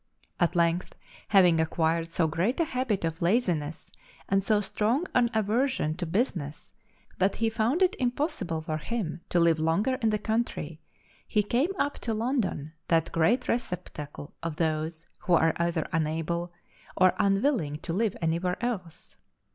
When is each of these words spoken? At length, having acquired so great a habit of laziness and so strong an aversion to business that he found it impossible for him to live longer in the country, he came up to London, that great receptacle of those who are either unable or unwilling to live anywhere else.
At 0.39 0.55
length, 0.55 0.95
having 1.27 1.59
acquired 1.61 2.09
so 2.09 2.25
great 2.27 2.59
a 2.59 2.63
habit 2.65 3.05
of 3.05 3.21
laziness 3.21 3.91
and 4.27 4.43
so 4.43 4.59
strong 4.59 5.05
an 5.13 5.29
aversion 5.31 5.95
to 5.97 6.07
business 6.07 6.71
that 7.19 7.35
he 7.35 7.51
found 7.51 7.83
it 7.83 7.95
impossible 7.99 8.61
for 8.61 8.79
him 8.79 9.21
to 9.29 9.39
live 9.39 9.59
longer 9.59 9.99
in 10.01 10.09
the 10.09 10.17
country, 10.17 10.81
he 11.27 11.43
came 11.43 11.69
up 11.77 11.99
to 11.99 12.15
London, 12.15 12.73
that 12.87 13.11
great 13.11 13.47
receptacle 13.47 14.33
of 14.41 14.55
those 14.55 15.05
who 15.19 15.35
are 15.35 15.53
either 15.57 15.87
unable 15.93 16.51
or 16.97 17.13
unwilling 17.19 17.75
to 17.81 17.93
live 17.93 18.17
anywhere 18.23 18.57
else. 18.65 19.17